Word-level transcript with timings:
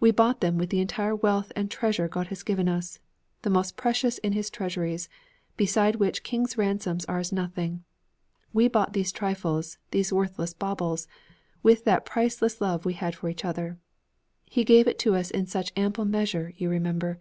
We 0.00 0.10
bought 0.10 0.42
them 0.42 0.58
with 0.58 0.68
the 0.68 0.82
entire 0.82 1.16
wealth 1.16 1.50
and 1.56 1.70
treasure 1.70 2.06
God 2.06 2.26
had 2.26 2.44
given 2.44 2.68
us 2.68 2.98
the 3.40 3.48
most 3.48 3.74
precious 3.74 4.18
in 4.18 4.34
his 4.34 4.50
treasuries, 4.50 5.08
beside 5.56 5.96
which 5.96 6.22
kings' 6.22 6.58
ransoms 6.58 7.06
are 7.06 7.20
as 7.20 7.32
nothing. 7.32 7.82
We 8.52 8.68
bought 8.68 8.92
these 8.92 9.12
trifles, 9.12 9.78
these 9.90 10.12
worthless 10.12 10.52
baubles, 10.52 11.08
with 11.62 11.86
the 11.86 12.02
priceless 12.04 12.60
love 12.60 12.84
we 12.84 12.92
had 12.92 13.14
for 13.14 13.30
each 13.30 13.46
other. 13.46 13.78
He 14.44 14.62
gave 14.62 14.86
it 14.86 14.98
to 14.98 15.14
us 15.14 15.30
in 15.30 15.46
such 15.46 15.72
ample 15.74 16.04
measure, 16.04 16.52
you 16.58 16.68
remember. 16.68 17.18